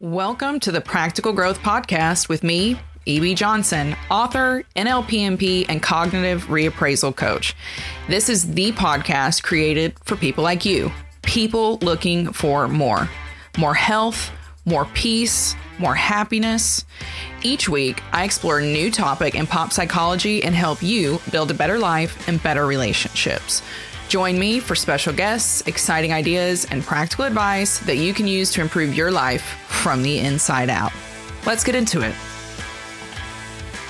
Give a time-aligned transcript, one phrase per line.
[0.00, 3.34] Welcome to the Practical Growth Podcast with me, E.B.
[3.34, 7.56] Johnson, author, NLPMP, and cognitive reappraisal coach.
[8.08, 10.92] This is the podcast created for people like you,
[11.22, 13.10] people looking for more
[13.56, 14.30] more health,
[14.64, 16.84] more peace, more happiness.
[17.42, 21.54] Each week, I explore a new topic in pop psychology and help you build a
[21.54, 23.62] better life and better relationships.
[24.08, 28.62] Join me for special guests, exciting ideas, and practical advice that you can use to
[28.62, 30.92] improve your life from the inside out.
[31.44, 32.14] Let's get into it.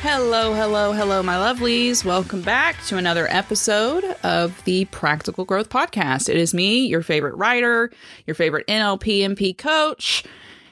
[0.01, 2.05] Hello, hello, hello, my lovelies.
[2.05, 6.29] Welcome back to another episode of the Practical Growth Podcast.
[6.29, 7.93] It is me, your favorite writer,
[8.27, 10.25] your favorite NLP MP coach,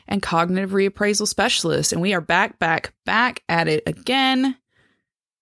[0.09, 1.93] and cognitive reappraisal specialist.
[1.93, 4.57] And we are back, back, back at it again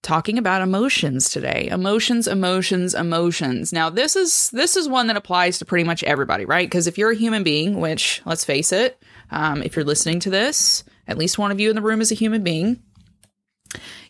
[0.04, 1.68] talking about emotions today.
[1.70, 3.72] Emotions emotions emotions.
[3.72, 6.68] Now this is this is one that applies to pretty much everybody right?
[6.68, 10.30] Because if you're a human being which let's face it um, if you're listening to
[10.30, 12.80] this at least one of you in the room is a human being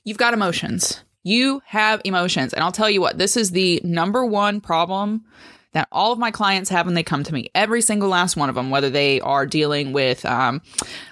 [0.02, 1.02] you've got emotions.
[1.22, 2.52] You have emotions.
[2.52, 5.24] And i'll tell you what this is the number one problem
[5.74, 7.50] that all of my clients have when they come to me.
[7.54, 10.62] Every single last one of them, whether they are dealing with, um,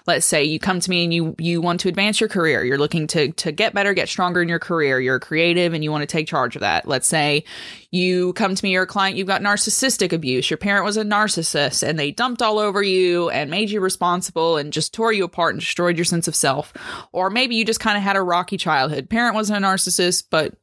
[0.07, 2.79] let's say you come to me and you you want to advance your career, you're
[2.79, 6.03] looking to to get better, get stronger in your career, you're creative and you want
[6.03, 6.87] to take charge of that.
[6.87, 7.45] Let's say
[7.91, 10.49] you come to me, you're a client, you've got narcissistic abuse.
[10.49, 14.57] Your parent was a narcissist and they dumped all over you and made you responsible
[14.57, 16.73] and just tore you apart and destroyed your sense of self.
[17.11, 19.11] Or maybe you just kind of had a rocky childhood.
[19.11, 20.55] Parent wasn't a narcissist, but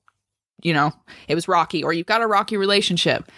[0.61, 0.93] you know,
[1.27, 3.31] it was rocky, or you've got a rocky relationship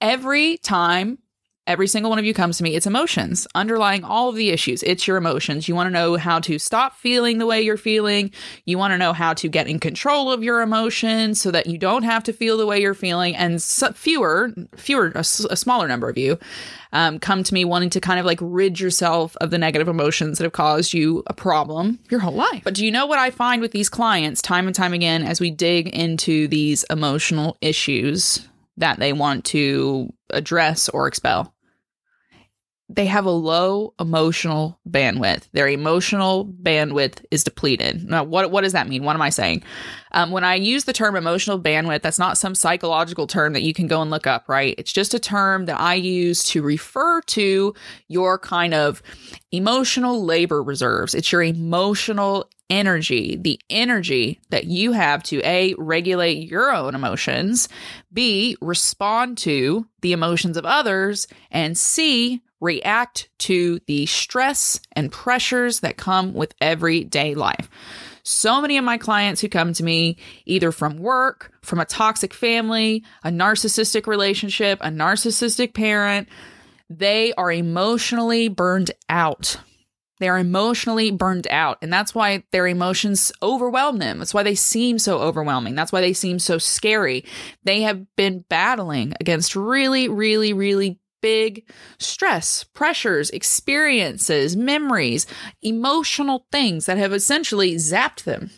[0.00, 1.18] every time
[1.66, 4.82] every single one of you comes to me it's emotions underlying all of the issues.
[4.82, 5.68] It's your emotions.
[5.68, 8.32] You want to know how to stop feeling the way you're feeling.
[8.64, 11.78] You want to know how to get in control of your emotions so that you
[11.78, 13.36] don't have to feel the way you're feeling.
[13.36, 16.38] And fewer fewer a, a, smaller number of you
[16.92, 20.38] um, come to me wanting to kind of like rid yourself of the negative emotions
[20.38, 22.62] that have caused you a problem your whole life.
[22.64, 25.40] But do you know what i find with these clients time and time again as
[25.40, 28.48] we dig into these emotional issues
[28.80, 31.54] that they want to address or expel.
[32.92, 35.44] They have a low emotional bandwidth.
[35.52, 38.08] Their emotional bandwidth is depleted.
[38.08, 39.04] Now, what, what does that mean?
[39.04, 39.62] What am I saying?
[40.10, 43.72] Um, when I use the term emotional bandwidth, that's not some psychological term that you
[43.72, 44.74] can go and look up, right?
[44.76, 47.74] It's just a term that I use to refer to
[48.08, 49.02] your kind of
[49.52, 51.14] emotional labor reserves.
[51.14, 57.68] It's your emotional energy, the energy that you have to A, regulate your own emotions,
[58.12, 65.80] B, respond to the emotions of others, and C, react to the stress and pressures
[65.80, 67.68] that come with everyday life.
[68.22, 72.34] So many of my clients who come to me, either from work, from a toxic
[72.34, 76.28] family, a narcissistic relationship, a narcissistic parent,
[76.90, 79.58] they are emotionally burned out
[80.20, 84.18] they are emotionally burned out, and that's why their emotions overwhelm them.
[84.18, 85.74] That's why they seem so overwhelming.
[85.74, 87.24] That's why they seem so scary.
[87.64, 91.64] They have been battling against really, really, really big
[91.98, 95.26] stress, pressures, experiences, memories,
[95.62, 98.50] emotional things that have essentially zapped them.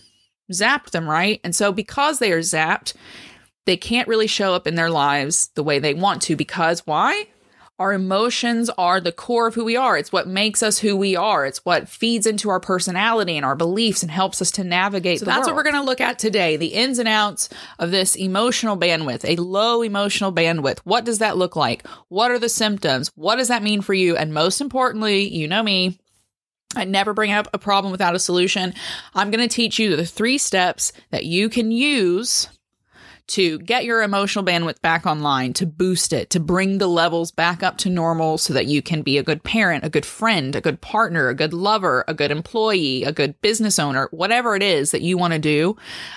[0.53, 1.41] Zapped them, right?
[1.45, 2.95] And so, because they are zapped,
[3.65, 7.27] they can't really show up in their lives the way they want to because why?
[7.83, 9.99] Our emotions are the core of who we are.
[9.99, 11.45] It's what makes us who we are.
[11.45, 15.19] It's what feeds into our personality and our beliefs and helps us to navigate.
[15.19, 15.47] So that's world.
[15.49, 17.49] what we're going to look at today the ins and outs
[17.81, 20.79] of this emotional bandwidth, a low emotional bandwidth.
[20.85, 21.85] What does that look like?
[22.07, 23.11] What are the symptoms?
[23.17, 24.17] What does that mean for you?
[24.17, 25.99] And most importantly, you know me,
[26.77, 28.75] I never bring up a problem without a solution.
[29.13, 32.49] I'm going to teach you the three steps that you can use
[33.29, 37.63] to get your emotional bandwidth back online, to boost it, to bring the levels back
[37.63, 40.61] up to normal so that you can be a good parent, a good friend, a
[40.61, 44.91] good partner, a good lover, a good employee, a good business owner, whatever it is
[44.91, 45.77] that you want to do.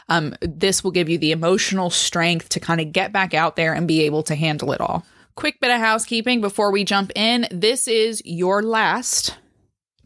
[0.09, 3.73] Um, this will give you the emotional strength to kind of get back out there
[3.73, 5.05] and be able to handle it all.
[5.35, 7.47] Quick bit of housekeeping before we jump in.
[7.51, 9.37] This is your last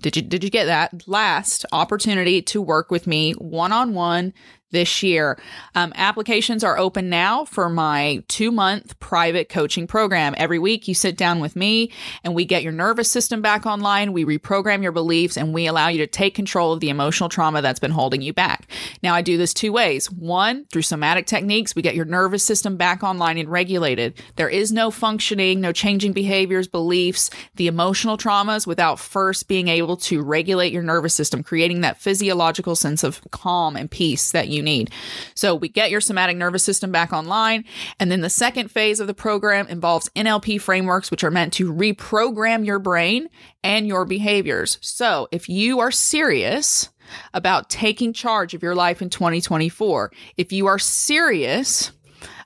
[0.02, 4.34] did you did you get that last opportunity to work with me one on one
[4.71, 5.38] this year.
[5.75, 10.36] Um, applications are open now for my two month private coaching program.
[10.38, 11.92] Every week, you sit down with me
[12.24, 14.13] and we get your nervous system back online.
[14.13, 17.62] We reprogram your beliefs and we allow you to take control of the emotional trauma
[17.62, 18.69] that's been holding you back.
[19.01, 20.12] Now, I do this two ways.
[20.12, 24.22] One, through somatic techniques, we get your nervous system back online and regulated.
[24.36, 29.98] There is no functioning, no changing behaviors, beliefs, the emotional traumas without first being able
[29.98, 34.59] to regulate your nervous system, creating that physiological sense of calm and peace that you
[34.60, 34.92] you need.
[35.34, 37.64] So we get your somatic nervous system back online.
[38.00, 41.72] And then the second phase of the program involves NLP frameworks, which are meant to
[41.72, 43.30] reprogram your brain
[43.64, 44.78] and your behaviors.
[44.82, 46.90] So if you are serious
[47.34, 51.92] about taking charge of your life in 2024, if you are serious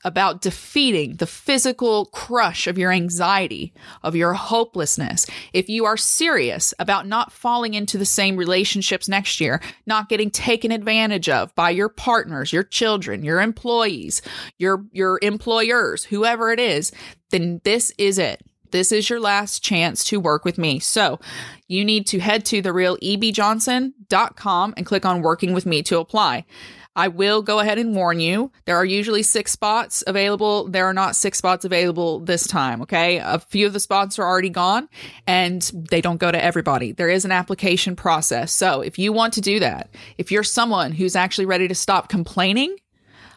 [0.03, 3.73] about defeating the physical crush of your anxiety,
[4.03, 9.39] of your hopelessness, if you are serious about not falling into the same relationships next
[9.39, 14.21] year, not getting taken advantage of by your partners, your children, your employees,
[14.57, 16.91] your your employers, whoever it is,
[17.29, 18.41] then this is it.
[18.73, 20.79] This is your last chance to work with me.
[20.79, 21.19] So
[21.67, 26.45] you need to head to therealebjohnson.com and click on working with me to apply.
[26.95, 28.51] I will go ahead and warn you.
[28.65, 30.67] There are usually six spots available.
[30.67, 32.81] There are not six spots available this time.
[32.83, 33.17] Okay.
[33.17, 34.87] A few of the spots are already gone
[35.25, 36.91] and they don't go to everybody.
[36.91, 38.51] There is an application process.
[38.51, 42.09] So if you want to do that, if you're someone who's actually ready to stop
[42.09, 42.75] complaining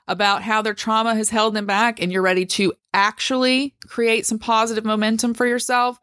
[0.08, 4.38] about how their trauma has held them back and you're ready to actually create some
[4.38, 5.98] positive momentum for yourself,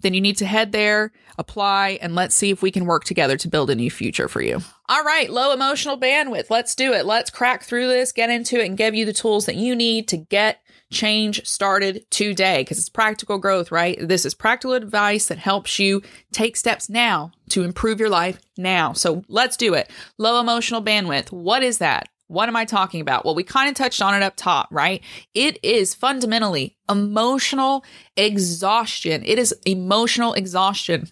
[0.00, 3.36] then you need to head there, apply, and let's see if we can work together
[3.36, 4.60] to build a new future for you.
[4.88, 6.50] All right, low emotional bandwidth.
[6.50, 7.06] Let's do it.
[7.06, 10.08] Let's crack through this, get into it, and give you the tools that you need
[10.08, 10.60] to get
[10.90, 13.98] change started today because it's practical growth, right?
[14.00, 16.02] This is practical advice that helps you
[16.32, 18.92] take steps now to improve your life now.
[18.92, 19.90] So let's do it.
[20.18, 21.32] Low emotional bandwidth.
[21.32, 22.08] What is that?
[22.28, 23.24] What am I talking about?
[23.24, 25.02] Well, we kind of touched on it up top, right?
[25.34, 27.84] It is fundamentally emotional
[28.16, 29.22] exhaustion.
[29.26, 31.10] It is emotional exhaustion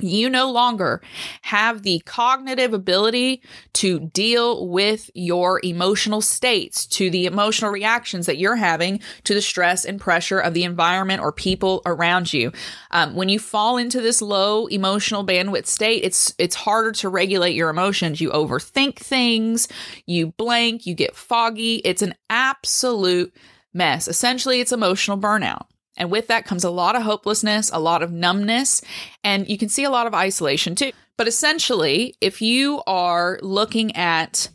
[0.00, 1.02] you no longer
[1.42, 3.42] have the cognitive ability
[3.74, 9.42] to deal with your emotional states, to the emotional reactions that you're having to the
[9.42, 12.52] stress and pressure of the environment or people around you.
[12.90, 17.54] Um, when you fall into this low emotional bandwidth state, it's it's harder to regulate
[17.54, 18.20] your emotions.
[18.20, 19.68] You overthink things,
[20.06, 21.76] you blank, you get foggy.
[21.76, 23.34] It's an absolute
[23.74, 24.08] mess.
[24.08, 25.66] Essentially, it's emotional burnout.
[25.96, 28.82] And with that comes a lot of hopelessness, a lot of numbness,
[29.22, 30.92] and you can see a lot of isolation too.
[31.16, 34.48] But essentially, if you are looking at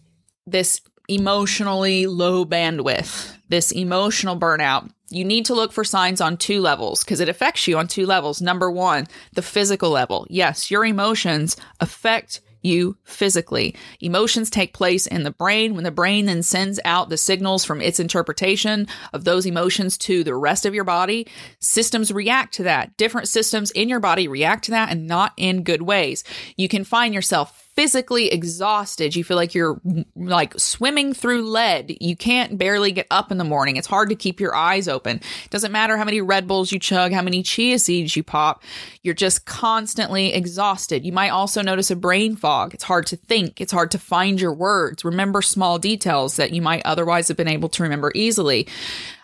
[0.45, 6.60] this emotionally low bandwidth, this emotional burnout, you need to look for signs on two
[6.60, 8.42] levels because it affects you on two levels.
[8.42, 10.28] Number one, the physical level.
[10.30, 13.75] Yes, your emotions affect you physically.
[14.00, 17.81] Emotions take place in the brain when the brain then sends out the signals from
[17.81, 21.27] its interpretation of those emotions to the rest of your body.
[21.59, 22.95] Systems react to that.
[22.98, 26.24] Different systems in your body react to that and not in good ways.
[26.56, 29.16] You can find yourself physically exhausted.
[29.16, 29.80] You feel like you're
[30.16, 31.96] like swimming through lead.
[32.02, 33.78] You can't barely get up in the morning.
[33.78, 35.22] It's hard to keep your eyes open.
[35.52, 38.64] Doesn't matter how many Red Bulls you chug, how many chia seeds you pop.
[39.04, 41.06] You're just constantly exhausted.
[41.06, 42.74] You might also notice a brain fog.
[42.74, 43.62] It's hard to think.
[43.62, 47.48] It's hard to find your words, remember small details that you might otherwise have been
[47.48, 48.68] able to remember easily.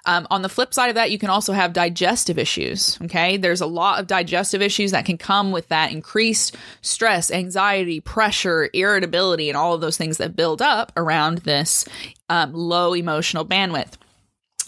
[0.05, 2.99] Um, on the flip side of that, you can also have digestive issues.
[3.03, 3.37] Okay.
[3.37, 8.69] There's a lot of digestive issues that can come with that increased stress, anxiety, pressure,
[8.73, 11.85] irritability, and all of those things that build up around this
[12.29, 13.93] um, low emotional bandwidth.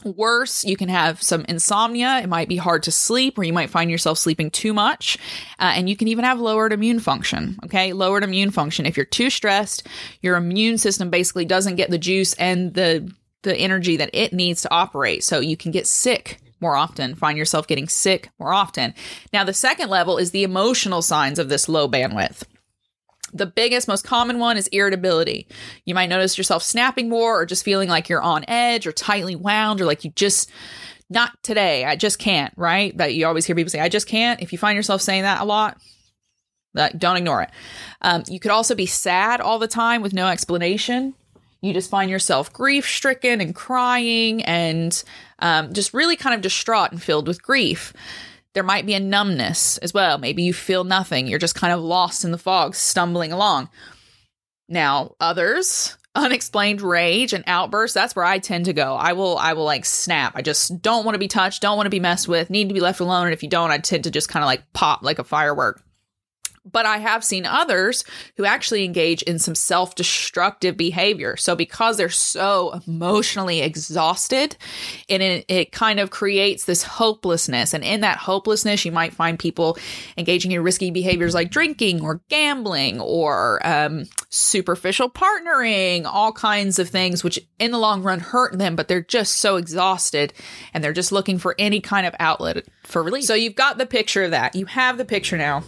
[0.04, 2.20] Worse, you can have some insomnia.
[2.20, 5.18] It might be hard to sleep, or you might find yourself sleeping too much.
[5.58, 7.58] Uh, and you can even have lowered immune function.
[7.66, 7.92] Okay.
[7.92, 8.86] Lowered immune function.
[8.86, 9.88] If you're too stressed,
[10.22, 13.12] your immune system basically doesn't get the juice and the
[13.50, 15.24] the energy that it needs to operate.
[15.24, 18.94] So you can get sick more often, find yourself getting sick more often.
[19.32, 22.44] Now, the second level is the emotional signs of this low bandwidth.
[23.34, 25.48] The biggest, most common one is irritability.
[25.84, 29.36] You might notice yourself snapping more or just feeling like you're on edge or tightly
[29.36, 30.50] wound or like you just,
[31.10, 32.96] not today, I just can't, right?
[32.98, 34.42] That you always hear people say, I just can't.
[34.42, 35.78] If you find yourself saying that a lot,
[36.98, 37.52] don't ignore it.
[38.02, 41.14] Um, you could also be sad all the time with no explanation
[41.62, 45.04] you just find yourself grief stricken and crying and
[45.40, 47.94] um, just really kind of distraught and filled with grief.
[48.54, 50.18] There might be a numbness as well.
[50.18, 51.28] Maybe you feel nothing.
[51.28, 53.70] You're just kind of lost in the fog, stumbling along.
[54.70, 58.96] Now, others, unexplained rage and outbursts, that's where I tend to go.
[58.96, 60.34] I will I will like snap.
[60.36, 62.74] I just don't want to be touched, don't want to be messed with, need to
[62.74, 63.26] be left alone.
[63.26, 65.82] And if you don't, I tend to just kind of like pop like a firework.
[66.70, 68.04] But I have seen others
[68.38, 71.38] who actually engage in some self destructive behavior.
[71.38, 74.56] So, because they're so emotionally exhausted,
[75.10, 77.74] and it, it, kind of creates this hopelessness.
[77.74, 79.78] And in that hopelessness, you might find people
[80.18, 86.90] engaging in risky behaviors like drinking or gambling or um, superficial partnering, all kinds of
[86.90, 90.34] things, which in the long run hurt them, but they're just so exhausted
[90.74, 93.26] and they're just looking for any kind of outlet for relief.
[93.26, 94.56] So, you've got the picture of that.
[94.56, 95.64] You have the picture now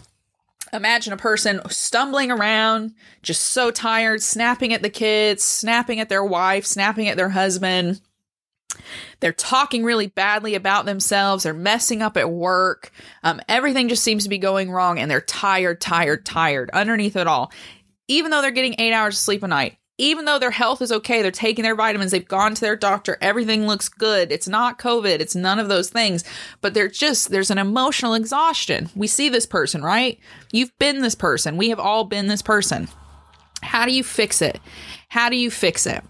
[0.74, 6.24] Imagine a person stumbling around, just so tired, snapping at the kids, snapping at their
[6.24, 8.02] wife, snapping at their husband.
[9.20, 11.44] They're talking really badly about themselves.
[11.44, 12.92] They're messing up at work.
[13.24, 17.28] Um, everything just seems to be going wrong, and they're tired, tired, tired underneath it
[17.28, 17.52] all.
[18.08, 20.92] Even though they're getting eight hours of sleep a night, even though their health is
[20.92, 24.32] okay, they're taking their vitamins, they've gone to their doctor, everything looks good.
[24.32, 26.24] It's not COVID, it's none of those things,
[26.62, 28.89] but they're just, there's an emotional exhaustion.
[28.96, 30.20] We see this person, right?
[30.51, 31.58] You've been this person.
[31.58, 32.88] We have all been this person.
[33.63, 34.60] How do you fix it?
[35.10, 36.04] How do you fix it?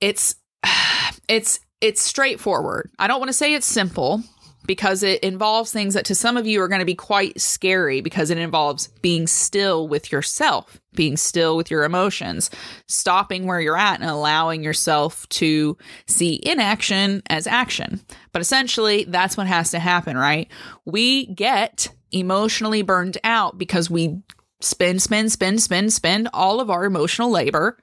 [0.00, 0.36] It's,
[1.28, 2.90] it's, it's straightforward.
[2.98, 4.22] I don't want to say it's simple
[4.68, 8.02] because it involves things that to some of you are going to be quite scary
[8.02, 12.50] because it involves being still with yourself, being still with your emotions,
[12.86, 18.00] stopping where you're at and allowing yourself to see inaction as action.
[18.32, 20.48] But essentially, that's what has to happen, right?
[20.84, 24.20] We get emotionally burned out because we
[24.60, 27.78] spend, spend, spend, spend, spend all of our emotional labor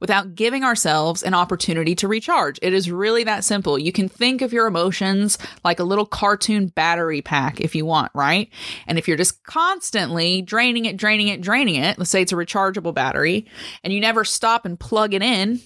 [0.00, 2.58] without giving ourselves an opportunity to recharge.
[2.62, 3.78] It is really that simple.
[3.78, 8.12] You can think of your emotions like a little cartoon battery pack if you want,
[8.14, 8.48] right?
[8.86, 12.36] And if you're just constantly draining it, draining it, draining it, let's say it's a
[12.36, 13.46] rechargeable battery,
[13.82, 15.60] and you never stop and plug it in,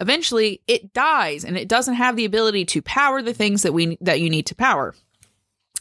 [0.00, 3.96] eventually it dies and it doesn't have the ability to power the things that we
[4.00, 4.94] that you need to power.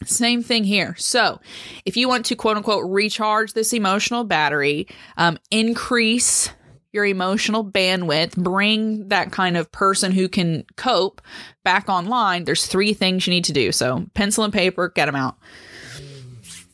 [0.04, 0.94] Same thing here.
[0.98, 1.40] So,
[1.86, 6.50] if you want to quote unquote recharge this emotional battery, um, increase
[6.96, 11.22] your emotional bandwidth, bring that kind of person who can cope
[11.64, 13.72] back online, there's three things you need to do.
[13.72, 15.38] So, pencil and paper, get them out.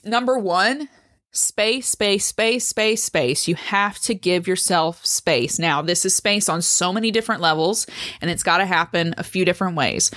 [0.03, 0.87] Number one,
[1.31, 3.47] space, space, space, space, space.
[3.47, 5.59] You have to give yourself space.
[5.59, 7.87] Now, this is space on so many different levels,
[8.21, 10.11] and it's got to happen a few different ways.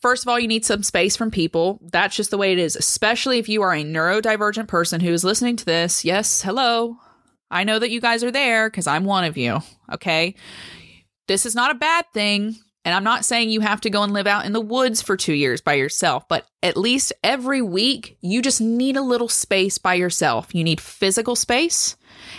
[0.00, 1.78] First of all, you need some space from people.
[1.82, 5.24] That's just the way it is, especially if you are a neurodivergent person who is
[5.24, 6.06] listening to this.
[6.06, 6.96] Yes, hello.
[7.50, 9.60] I know that you guys are there because I'm one of you.
[9.92, 10.34] Okay.
[11.26, 12.56] This is not a bad thing.
[12.84, 15.16] And I'm not saying you have to go and live out in the woods for
[15.16, 19.76] two years by yourself, but at least every week, you just need a little space
[19.76, 20.54] by yourself.
[20.54, 21.96] You need physical space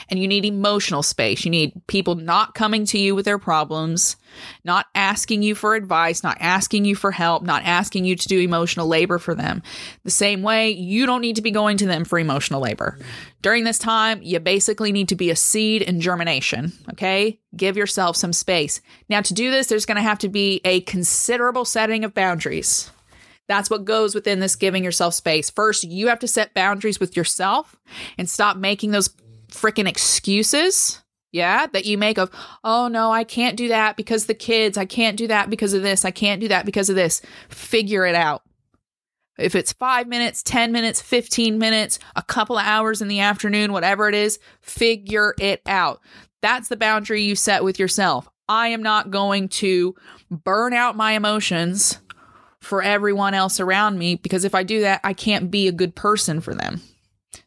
[0.10, 1.45] and you need emotional space.
[1.45, 4.15] You need people not coming to you with their problems,
[4.63, 8.39] not asking you for advice, not asking you for help, not asking you to do
[8.39, 9.63] emotional labor for them.
[10.03, 12.98] The same way, you don't need to be going to them for emotional labor.
[13.41, 17.39] During this time, you basically need to be a seed in germination, okay?
[17.55, 18.81] Give yourself some space.
[19.10, 22.91] Now, to do this, there's going to have to be a considerable setting of boundaries.
[23.48, 25.50] That's what goes within this giving yourself space.
[25.50, 27.75] First, you have to set boundaries with yourself
[28.17, 29.10] and stop making those
[29.51, 32.29] freaking excuses yeah, that you make of,
[32.63, 35.81] oh no, I can't do that because the kids, I can't do that because of
[35.81, 37.22] this, I can't do that because of this.
[37.50, 38.43] Figure it out.
[39.38, 43.72] If it's five minutes, 10 minutes, 15 minutes, a couple of hours in the afternoon,
[43.72, 46.01] whatever it is, figure it out.
[46.41, 48.27] That's the boundary you set with yourself.
[48.50, 49.96] I am not going to
[50.29, 52.00] burn out my emotions
[52.60, 55.96] for everyone else around me because if I do that, I can't be a good
[55.96, 56.81] person for them.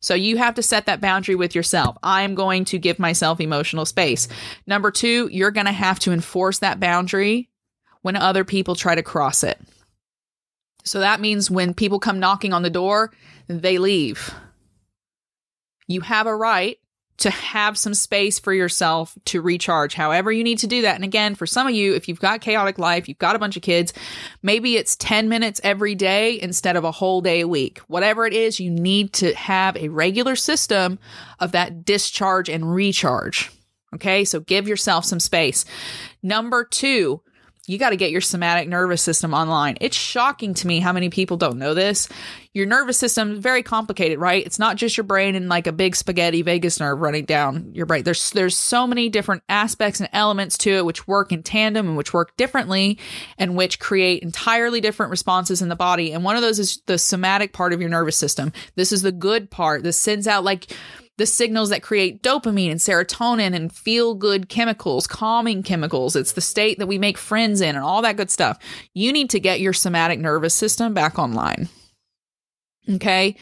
[0.00, 1.96] So you have to set that boundary with yourself.
[2.02, 4.28] I'm going to give myself emotional space.
[4.66, 7.50] Number two, you're going to have to enforce that boundary
[8.02, 9.60] when other people try to cross it.
[10.84, 13.12] So that means when people come knocking on the door,
[13.48, 14.34] they leave.
[15.86, 16.78] You have a right
[17.18, 20.96] to have some space for yourself to recharge, however you need to do that.
[20.96, 23.56] And again, for some of you, if you've got chaotic life, you've got a bunch
[23.56, 23.92] of kids,
[24.42, 27.78] maybe it's 10 minutes every day instead of a whole day a week.
[27.86, 30.98] Whatever it is, you need to have a regular system
[31.38, 33.50] of that discharge and recharge.
[33.94, 34.24] Okay.
[34.24, 35.64] So give yourself some space.
[36.22, 37.22] Number two,
[37.66, 39.76] you got to get your somatic nervous system online.
[39.80, 42.08] It's shocking to me how many people don't know this.
[42.52, 44.44] Your nervous system is very complicated, right?
[44.44, 47.86] It's not just your brain and like a big spaghetti vagus nerve running down your
[47.86, 48.04] brain.
[48.04, 51.96] There's there's so many different aspects and elements to it which work in tandem and
[51.96, 52.98] which work differently
[53.38, 56.12] and which create entirely different responses in the body.
[56.12, 58.52] And one of those is the somatic part of your nervous system.
[58.76, 59.82] This is the good part.
[59.82, 60.66] This sends out like
[61.16, 66.16] the signals that create dopamine and serotonin and feel good chemicals, calming chemicals.
[66.16, 68.58] It's the state that we make friends in and all that good stuff.
[68.94, 71.68] You need to get your somatic nervous system back online.
[72.90, 73.36] Okay.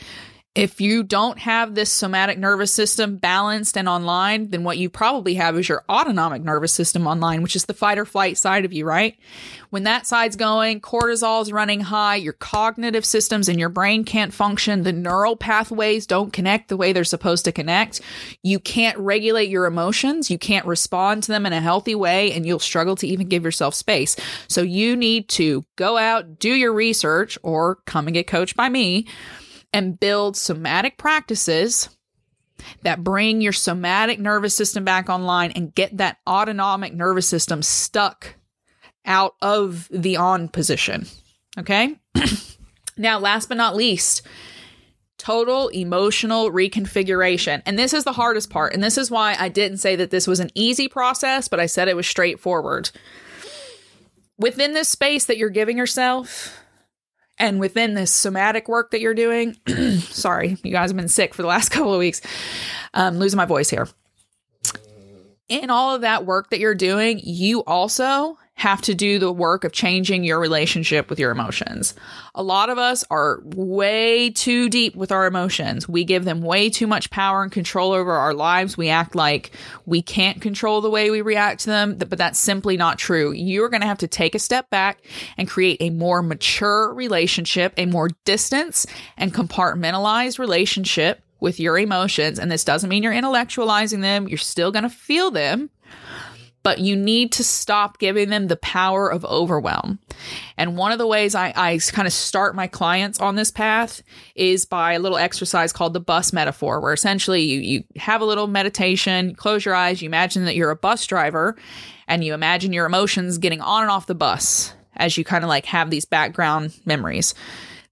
[0.54, 5.32] If you don't have this somatic nervous system balanced and online, then what you probably
[5.36, 8.72] have is your autonomic nervous system online, which is the fight or flight side of
[8.72, 9.16] you, right?
[9.70, 14.34] When that side's going, cortisol is running high, your cognitive systems and your brain can't
[14.34, 18.02] function, the neural pathways don't connect the way they're supposed to connect.
[18.42, 22.44] You can't regulate your emotions, you can't respond to them in a healthy way, and
[22.44, 24.16] you'll struggle to even give yourself space.
[24.48, 28.68] So you need to go out, do your research, or come and get coached by
[28.68, 29.06] me
[29.72, 31.88] and build somatic practices
[32.82, 38.36] that bring your somatic nervous system back online and get that autonomic nervous system stuck
[39.04, 41.06] out of the on position.
[41.58, 41.98] Okay.
[42.96, 44.22] now, last but not least,
[45.18, 47.62] total emotional reconfiguration.
[47.66, 48.74] And this is the hardest part.
[48.74, 51.66] And this is why I didn't say that this was an easy process, but I
[51.66, 52.90] said it was straightforward.
[54.38, 56.61] Within this space that you're giving yourself,
[57.38, 59.56] and within this somatic work that you're doing,
[60.00, 62.20] sorry, you guys have been sick for the last couple of weeks,
[62.94, 63.88] um, losing my voice here.
[65.48, 69.64] In all of that work that you're doing, you also have to do the work
[69.64, 71.94] of changing your relationship with your emotions.
[72.34, 75.88] A lot of us are way too deep with our emotions.
[75.88, 78.76] We give them way too much power and control over our lives.
[78.76, 79.52] We act like
[79.86, 83.32] we can't control the way we react to them, but that's simply not true.
[83.32, 85.02] You're going to have to take a step back
[85.36, 92.38] and create a more mature relationship, a more distance and compartmentalized relationship with your emotions.
[92.38, 94.28] And this doesn't mean you're intellectualizing them.
[94.28, 95.70] You're still going to feel them
[96.62, 99.98] but you need to stop giving them the power of overwhelm.
[100.56, 104.02] And one of the ways I, I kind of start my clients on this path
[104.34, 108.26] is by a little exercise called the bus metaphor, where essentially you, you have a
[108.26, 111.56] little meditation, close your eyes, you imagine that you're a bus driver,
[112.06, 115.48] and you imagine your emotions getting on and off the bus as you kind of
[115.48, 117.34] like have these background memories.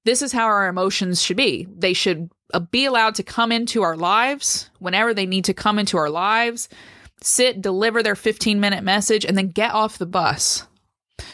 [0.04, 1.66] This is how our emotions should be.
[1.76, 5.78] They should uh, be allowed to come into our lives whenever they need to come
[5.78, 6.68] into our lives
[7.22, 10.66] sit, deliver their 15 minute message, and then get off the bus.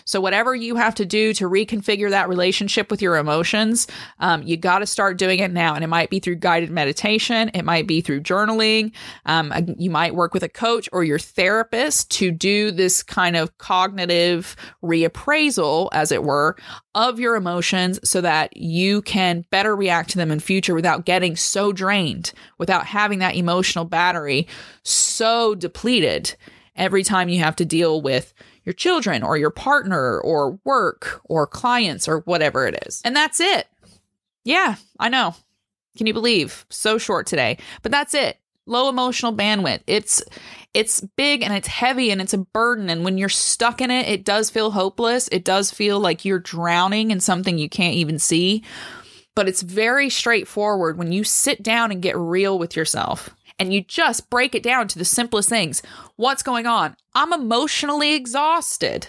[0.05, 3.87] So, whatever you have to do to reconfigure that relationship with your emotions,
[4.19, 5.75] um, you got to start doing it now.
[5.75, 8.93] And it might be through guided meditation, it might be through journaling.
[9.25, 13.57] Um, you might work with a coach or your therapist to do this kind of
[13.59, 16.57] cognitive reappraisal, as it were,
[16.95, 21.37] of your emotions so that you can better react to them in future without getting
[21.37, 24.49] so drained, without having that emotional battery
[24.83, 26.35] so depleted
[26.75, 28.33] every time you have to deal with
[28.67, 33.01] your children or your partner or work or clients or whatever it is.
[33.05, 33.69] And that's it.
[34.45, 35.35] Yeah, I know.
[35.97, 36.67] Can you believe?
[36.69, 37.59] So short today.
[37.83, 38.39] But that's it.
[38.67, 39.81] Low emotional bandwidth.
[39.87, 40.23] It's
[40.75, 44.09] it's big and it's heavy and it's a burden and when you're stuck in it,
[44.09, 45.29] it does feel hopeless.
[45.29, 48.63] It does feel like you're drowning in something you can't even see.
[49.37, 53.83] But it's very straightforward when you sit down and get real with yourself and you
[53.83, 55.83] just break it down to the simplest things.
[56.17, 56.97] What's going on?
[57.15, 59.09] I'm emotionally exhausted.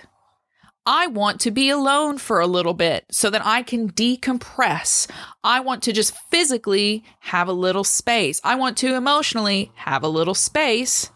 [0.86, 5.10] I want to be alone for a little bit so that I can decompress.
[5.44, 8.40] I want to just physically have a little space.
[8.42, 11.12] I want to emotionally have a little space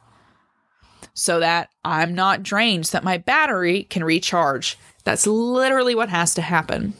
[1.13, 4.77] so that I'm not drained, so that my battery can recharge.
[5.05, 6.93] That's literally what has to happen.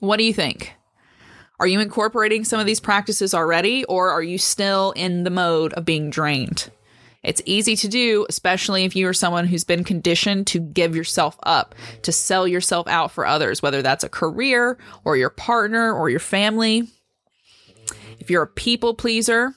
[0.00, 0.74] What do you think?
[1.62, 5.72] Are you incorporating some of these practices already, or are you still in the mode
[5.74, 6.68] of being drained?
[7.22, 11.38] It's easy to do, especially if you are someone who's been conditioned to give yourself
[11.44, 16.10] up, to sell yourself out for others, whether that's a career or your partner or
[16.10, 16.88] your family.
[18.18, 19.54] If you're a people pleaser,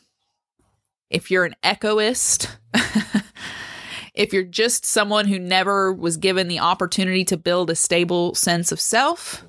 [1.10, 2.56] if you're an echoist,
[4.14, 8.72] if you're just someone who never was given the opportunity to build a stable sense
[8.72, 9.44] of self,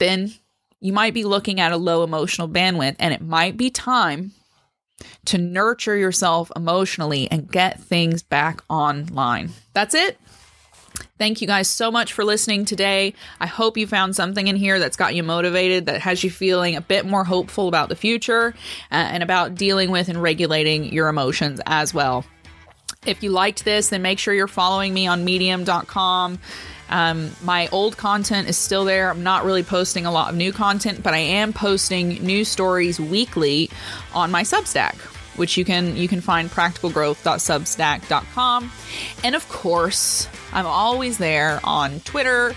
[0.00, 0.34] then
[0.80, 4.32] you might be looking at a low emotional bandwidth, and it might be time
[5.26, 9.50] to nurture yourself emotionally and get things back online.
[9.72, 10.18] That's it.
[11.18, 13.14] Thank you guys so much for listening today.
[13.40, 16.76] I hope you found something in here that's got you motivated, that has you feeling
[16.76, 18.54] a bit more hopeful about the future
[18.90, 22.24] uh, and about dealing with and regulating your emotions as well.
[23.06, 26.38] If you liked this, then make sure you're following me on medium.com
[26.88, 29.10] um, my old content is still there.
[29.10, 33.00] I'm not really posting a lot of new content, but I am posting new stories
[33.00, 33.70] weekly
[34.14, 34.94] on my Substack,
[35.36, 38.70] which you can you can find practicalgrowth.substack.com.
[39.24, 42.54] And of course, I'm always there on Twitter,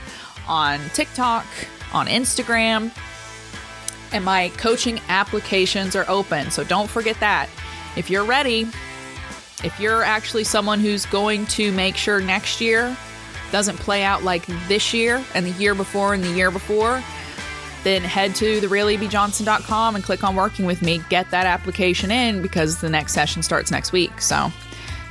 [0.47, 1.45] on TikTok,
[1.93, 2.91] on Instagram.
[4.11, 6.49] And my coaching applications are open.
[6.49, 7.47] So don't forget that.
[7.95, 8.67] If you're ready,
[9.63, 12.95] if you're actually someone who's going to make sure next year
[13.51, 17.03] doesn't play out like this year and the year before and the year before,
[17.83, 21.01] then head to therealebjohnson.com and click on working with me.
[21.09, 24.21] Get that application in because the next session starts next week.
[24.21, 24.51] So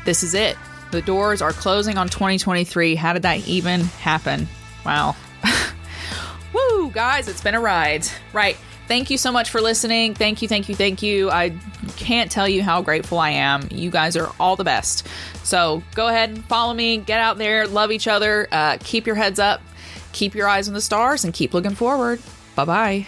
[0.04, 0.56] this is it.
[0.90, 2.94] The doors are closing on 2023.
[2.94, 4.48] How did that even happen?
[4.84, 5.16] Wow.
[6.52, 8.06] Woo, guys, it's been a ride.
[8.32, 8.56] Right.
[8.88, 10.14] Thank you so much for listening.
[10.14, 11.30] Thank you, thank you, thank you.
[11.30, 11.50] I
[11.96, 13.68] can't tell you how grateful I am.
[13.70, 15.06] You guys are all the best.
[15.44, 16.96] So go ahead and follow me.
[16.96, 19.60] Get out there, love each other, uh, keep your heads up,
[20.12, 22.20] keep your eyes on the stars, and keep looking forward.
[22.56, 23.06] Bye bye.